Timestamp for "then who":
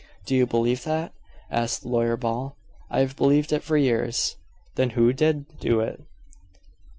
4.73-5.13